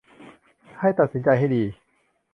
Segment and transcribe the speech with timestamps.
[0.79, 1.63] ให้ตัดสินใจให้ดี